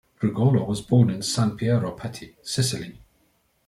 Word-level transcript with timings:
Rugolo 0.19 0.65
was 0.65 0.81
born 0.81 1.11
in 1.11 1.21
San 1.21 1.55
Piero 1.55 1.91
Patti, 1.91 2.35
Sicily. 2.41 2.97